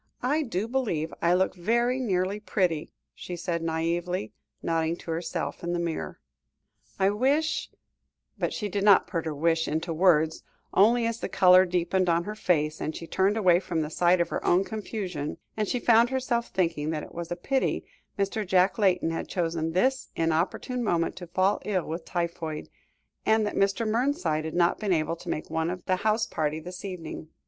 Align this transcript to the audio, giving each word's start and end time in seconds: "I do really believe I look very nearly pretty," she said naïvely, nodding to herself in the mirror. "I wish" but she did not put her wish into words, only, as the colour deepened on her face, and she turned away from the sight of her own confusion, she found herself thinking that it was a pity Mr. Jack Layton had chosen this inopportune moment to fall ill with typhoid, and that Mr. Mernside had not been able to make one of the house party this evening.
"I 0.23 0.41
do 0.41 0.61
really 0.61 0.65
believe 0.71 1.13
I 1.21 1.35
look 1.35 1.53
very 1.53 1.99
nearly 1.99 2.39
pretty," 2.39 2.91
she 3.13 3.35
said 3.35 3.61
naïvely, 3.61 4.31
nodding 4.63 4.95
to 4.95 5.11
herself 5.11 5.63
in 5.63 5.73
the 5.73 5.79
mirror. 5.79 6.19
"I 6.97 7.11
wish" 7.11 7.69
but 8.39 8.51
she 8.51 8.67
did 8.67 8.83
not 8.83 9.05
put 9.05 9.25
her 9.25 9.35
wish 9.35 9.67
into 9.67 9.93
words, 9.93 10.41
only, 10.73 11.05
as 11.05 11.19
the 11.19 11.29
colour 11.29 11.65
deepened 11.67 12.09
on 12.09 12.23
her 12.23 12.33
face, 12.33 12.81
and 12.81 12.95
she 12.95 13.05
turned 13.05 13.37
away 13.37 13.59
from 13.59 13.83
the 13.83 13.91
sight 13.91 14.19
of 14.19 14.29
her 14.29 14.43
own 14.43 14.63
confusion, 14.63 15.37
she 15.65 15.79
found 15.79 16.09
herself 16.09 16.47
thinking 16.47 16.89
that 16.89 17.03
it 17.03 17.13
was 17.13 17.31
a 17.31 17.35
pity 17.35 17.85
Mr. 18.17 18.43
Jack 18.43 18.79
Layton 18.79 19.11
had 19.11 19.27
chosen 19.27 19.73
this 19.73 20.09
inopportune 20.15 20.83
moment 20.83 21.15
to 21.17 21.27
fall 21.27 21.61
ill 21.63 21.85
with 21.85 22.05
typhoid, 22.05 22.69
and 23.23 23.45
that 23.45 23.53
Mr. 23.53 23.87
Mernside 23.87 24.45
had 24.45 24.55
not 24.55 24.79
been 24.79 24.93
able 24.93 25.15
to 25.17 25.29
make 25.29 25.51
one 25.51 25.69
of 25.69 25.85
the 25.85 25.97
house 25.97 26.25
party 26.25 26.59
this 26.59 26.83
evening. 26.83 27.29